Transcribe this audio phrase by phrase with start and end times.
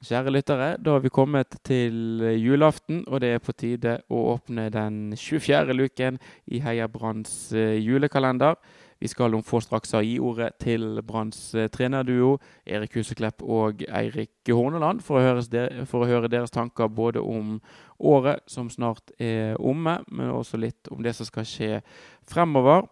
[0.00, 4.70] Kjære lyttere, da har vi kommet til julaften, og det er på tide å åpne
[4.72, 5.74] den 24.
[5.76, 6.16] luken
[6.48, 8.54] i Heia Branns eh, julekalender.
[8.96, 14.48] Vi skal om få straks gi ordet til Branns eh, trenerduo, Erik Huseklepp og Eirik
[14.48, 15.42] Horneland, for å,
[15.84, 17.58] for å, høre deres tanker både om
[17.98, 21.82] året som snart er omme, men også litt om det som skal skje
[22.24, 22.88] fremover.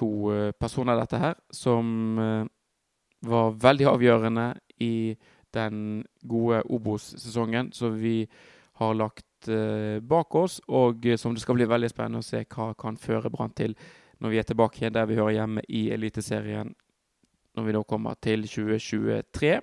[0.00, 2.48] To eh, personer, dette her, som
[3.20, 4.46] var veldig avgjørende
[4.80, 5.12] i
[5.56, 8.24] den gode Obos-sesongen som vi
[8.80, 12.44] har lagt eh, bak oss, og uh, som det skal bli veldig spennende å se
[12.48, 13.74] hva kan føre Brann til
[14.20, 16.72] når vi er tilbake igjen der vi hører hjemme i Eliteserien
[17.56, 19.58] når vi da kommer til 2023.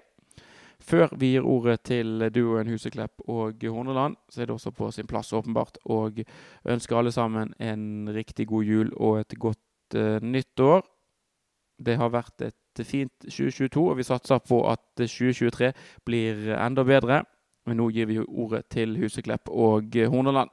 [0.87, 5.07] Før vi gir ordet til duoen Huseklepp og Horneland, så er det også på sin
[5.09, 6.03] plass åpenbart å
[6.69, 10.85] ønske alle sammen en riktig god jul og et godt uh, nytt år.
[11.77, 15.71] Det har vært et fint 2022, og vi satser på at 2023
[16.05, 17.23] blir enda bedre.
[17.67, 20.49] Men nå gir vi ordet til Huseklepp og Horneland.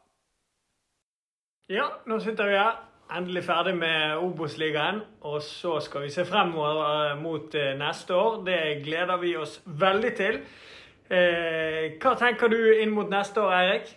[1.70, 2.82] Ja, nå sitter vi her.
[3.14, 5.00] Endelig ferdig med Obos-ligaen.
[5.20, 8.42] Og så skal vi se fremover eh, mot eh, neste år.
[8.44, 10.40] Det gleder vi oss veldig til.
[11.10, 13.96] Eh, hva tenker du inn mot neste år, Eirik?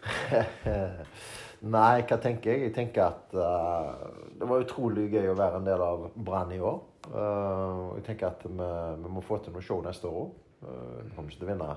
[1.60, 2.68] Nei, hva tenker jeg?
[2.68, 4.06] Jeg tenker at uh,
[4.40, 6.78] det var utrolig gøy å være en del av Brann i år.
[7.10, 10.38] Uh, jeg tenker at vi, vi, må få til noe show neste år òg.
[10.64, 11.68] Uh, vi kommer ikke til å vinne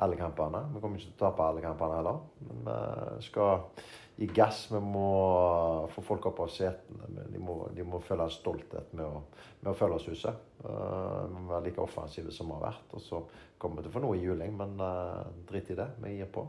[0.00, 0.64] alle kampene.
[0.72, 2.24] Vi kommer ikke til å tape alle kampene heller.
[2.48, 2.72] Men
[3.18, 3.62] vi skal
[4.16, 4.66] gi gass.
[4.72, 5.06] Vi må
[5.92, 7.28] få folk opp av setene.
[7.32, 9.22] De må, de må føle stolthet med å,
[9.60, 10.44] med å følge oss huset.
[10.64, 12.92] Uh, vi må være like offensive som vi har vært.
[12.96, 13.24] Og så
[13.60, 15.90] kommer vi til å få noe i juling, men uh, drit i det.
[16.04, 16.48] Vi gir på.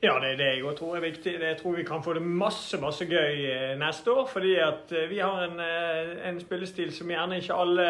[0.00, 1.32] Ja, det er det jeg tror er viktig.
[1.42, 4.28] Jeg tror vi kan få det masse masse gøy eh, neste år.
[4.30, 7.86] Fordi at eh, vi har en, eh, en spillestil som gjerne ikke alle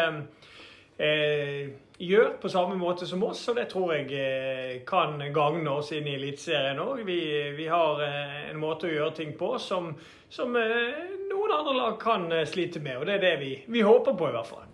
[0.97, 1.69] eh,
[2.01, 3.43] gjør på samme måte som oss.
[3.53, 7.05] Og det tror jeg kan gagne oss inn i Eliteserien òg.
[7.05, 7.21] Vi,
[7.59, 9.93] vi, har en måte å gjøre ting på som,
[10.33, 13.03] som noen andre lag kan slite med.
[13.03, 14.65] Og det er det vi, vi håper på, i hvert fall.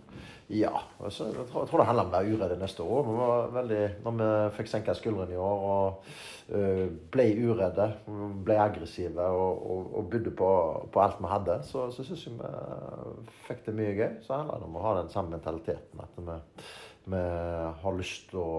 [0.47, 0.71] Ja.
[0.99, 3.05] Altså, jeg, tror, jeg, tror, det handler om å være uredde neste år.
[3.07, 4.27] Vi var veldig, når vi
[4.59, 6.09] fikk senka skuldrene i år og
[6.53, 6.83] uh,
[7.13, 7.87] ble uredde,
[8.45, 10.49] ble aggressive og, og, og bydde på,
[10.93, 14.11] på, alt vi hadde, så, så syns jeg vi fikk det mye gøy.
[14.27, 16.05] Så handler det om å ha den samme mentaliteten.
[16.05, 16.37] At vi,
[17.15, 17.23] vi
[17.81, 18.51] har lyst til å,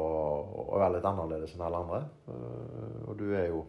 [0.67, 2.03] å, være litt annerledes enn alle andre.
[2.27, 3.63] Uh, og du er jo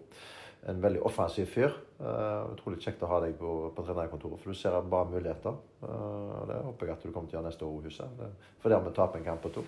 [0.68, 1.76] en veldig offensiv fyr.
[1.98, 5.56] Uh, utrolig kjekt å ha deg på, på trenerkontoret, for du ser bare muligheter.
[5.82, 8.26] Uh, det håper jeg at du kommer til å gjøre neste år i huset.
[8.62, 9.66] For det har vi taper en kamp på to.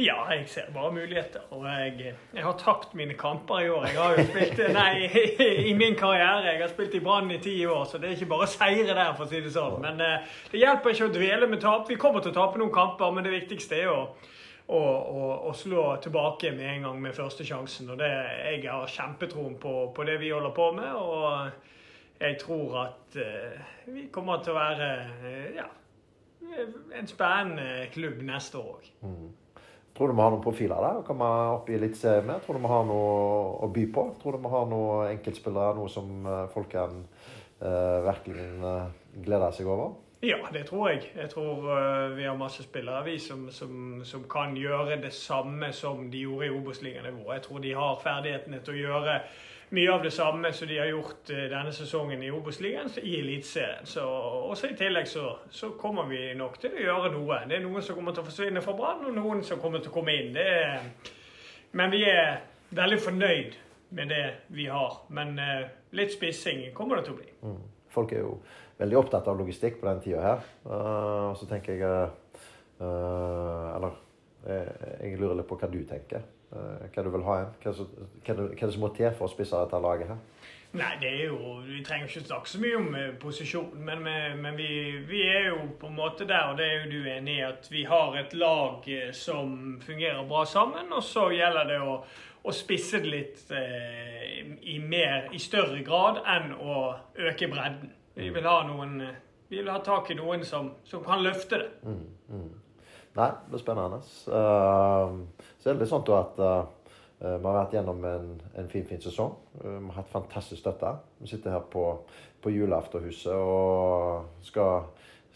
[0.00, 1.42] Ja, jeg ser bare muligheter.
[1.50, 3.86] Og jeg, jeg, har tapt mine kamper i år.
[3.90, 4.92] Jeg har jo spilt Nei,
[5.70, 6.54] i min karriere.
[6.54, 9.14] Jeg har spilt i Brann i ti år, så det er ikke bare seire der,
[9.16, 9.80] for å si det sånn.
[9.84, 11.88] Men uh, det hjelper ikke å dvele med tap.
[11.90, 14.02] Vi kommer til å tape noen kamper, men det viktigste er å
[14.70, 17.90] og, og, slå tilbake med en gang med første sjansen.
[17.90, 20.92] Og det, jeg har kjempetroen på, på, det vi holder på med.
[20.94, 21.50] Og
[22.20, 24.90] jeg tror at uh, vi kommer til å være
[25.24, 25.66] uh, ja,
[26.98, 28.90] en spennende klubb neste år òg.
[29.02, 29.30] Mm.
[29.96, 31.26] Tror du vi har noen profiler der å komme
[31.56, 32.38] opp i litt med?
[32.44, 33.08] Tror du vi har noe
[33.66, 34.04] å by på?
[34.22, 37.02] Tror du vi har noen enkeltspillere, noe som uh, folk kan
[37.60, 38.46] virkelig
[39.20, 39.90] glede seg over?
[40.22, 41.12] Ja, det tror jeg.
[41.16, 45.72] Jeg tror uh, vi har masse spillere vi som, som, som, kan gjøre det samme
[45.72, 47.34] som de gjorde i Obos-liganivået.
[47.34, 49.14] Jeg tror de har ferdighetene til å gjøre
[49.70, 53.88] mye av det samme som de har gjort uh, denne sesongen i Obos-ligaen, i Eliteserien.
[54.04, 57.40] Også i tillegg så, så, kommer vi nok til å gjøre noe.
[57.48, 59.88] Det er noen som kommer til å forsvinne fra Brann, og noen som kommer til
[59.88, 60.36] å komme inn.
[60.36, 60.84] Er,
[61.72, 62.42] men vi er
[62.76, 63.60] veldig fornøyd
[63.96, 65.00] med det vi har.
[65.08, 67.36] Men uh, litt spissing kommer det til å bli.
[67.40, 67.60] Mm.
[67.94, 68.36] Folk er jo
[68.80, 70.44] veldig opptatt av logistikk på den tida her.
[70.64, 72.10] Uh, og så tenker jeg
[72.80, 73.98] uh, Eller
[74.40, 76.24] jeg lurer litt på hva du tenker.
[76.50, 77.58] Uh, hva du vil ha igjen.
[77.60, 80.22] Hva, er det som må til for å spisse dette laget her?
[80.70, 84.04] Nei, det er jo Vi trenger ikke snakke så mye om posisjon, men,
[84.38, 84.68] men vi,
[85.08, 87.66] vi, er jo på en måte der, og det er jo du enig i, at
[87.72, 88.86] vi har et lag
[89.18, 90.92] som fungerer bra sammen.
[90.94, 91.98] Og så gjelder det å,
[92.46, 94.19] å spisse det litt eh,
[94.70, 96.76] i, mer, i større grad enn å
[97.30, 97.92] øke bredden.
[98.14, 99.00] Vi vil ha noen
[99.50, 101.70] vi vil ha tak i noen som, som kan løfte det.
[101.82, 102.50] Mm, mm.
[103.18, 103.96] Nei, det blir spennende.
[104.30, 106.60] Uh, så er det litt sånn at uh,
[107.18, 108.28] vi har vært gjennom en,
[108.62, 109.34] en fin, fin sesong.
[109.58, 110.92] Uh, vi har hatt fantastisk støtte.
[111.18, 111.82] Vi sitter her på,
[112.38, 114.86] på julaftenhuset og skal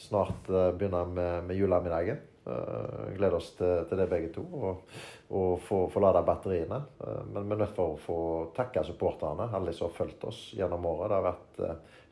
[0.01, 2.23] snart begynne med, med julemiddagen.
[2.45, 4.97] Uh, gleder oss til, til, det begge to, og,
[5.33, 6.77] og få, få lada batteriene.
[7.01, 8.17] Uh, men vi er nødt for å få
[8.57, 11.09] takke supporterne, alle som har fulgt oss gjennom året.
[11.09, 11.63] Det har vært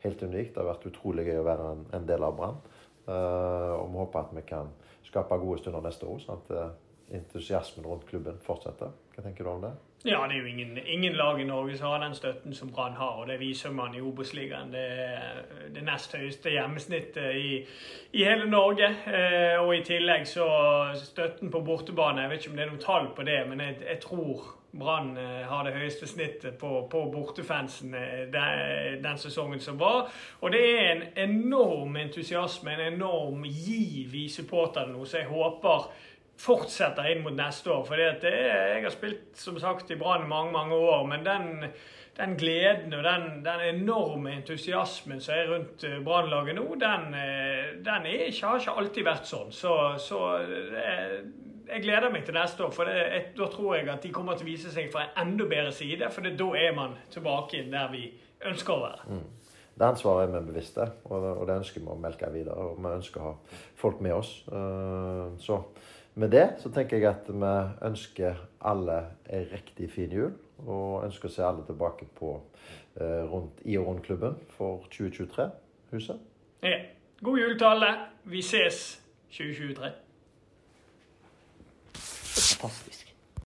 [0.07, 0.55] helt unikt.
[0.55, 2.57] Det har vært utrolig gøy å være en, en del av Brann.
[3.05, 4.73] og vi håper at vi kan
[5.05, 8.93] skape gode stunder neste år, sånn at entusiasmen rundt klubben fortsetter.
[9.13, 9.73] Hva tenker du om det?
[10.05, 12.97] Ja, det er jo ingen, ingen lag i Norge som har den støtten som Brann
[12.99, 14.73] har, og det viser man i Obos-ligaen.
[14.73, 15.37] Det er
[15.71, 17.61] det nest høyeste hjemmesnittet i,
[18.11, 18.89] i hele Norge.
[19.07, 20.49] Eh, og i tillegg så
[20.99, 23.79] støtten på bortebane Jeg vet ikke om det er noe tall på det, men jeg,
[23.87, 24.43] jeg tror
[24.79, 30.11] Brann eh, har det høyeste snittet på, på bortefansen eh, den, den, sesongen som var.
[30.41, 35.93] Og det er en enorm entusiasme, en enorm giv i supporterne nå, så jeg håper
[36.39, 37.83] fortsetter inn mot neste år.
[37.87, 41.69] For jeg har spilt som sagt i Brann mange mange år, men den,
[42.17, 47.07] den gleden og den, den, enorme entusiasmen som er rundt eh, Brannlaget nå, den,
[47.85, 49.53] den er har ikke alltid vært sånn.
[49.53, 50.25] Så, så
[51.73, 54.47] jeg gleder meg til neste år, for det, da tror jeg at de kommer til
[54.47, 56.09] å vise seg fra en enda bedre side.
[56.13, 58.09] For det, da er man tilbake der vi
[58.49, 59.07] ønsker å være.
[59.13, 59.23] Mm.
[59.73, 62.61] Det ansvaret er vi bevisste, og og det ønsker vi å melke videre.
[62.61, 64.35] Og vi ønsker å ha folk med oss.
[65.41, 65.57] Så
[66.15, 67.53] med det så tenker jeg at vi
[67.87, 68.97] ønsker alle
[69.29, 70.33] en riktig fin jul.
[70.63, 72.35] Og ønsker å se alle tilbake på
[72.95, 76.19] eh, rundt, i og rundt klubben for 2023-huset.
[76.63, 76.77] Ja.
[77.23, 77.91] God jul til alle.
[78.23, 79.01] Vi ses
[79.31, 79.91] 2023.
[81.93, 83.02] Fantastisk.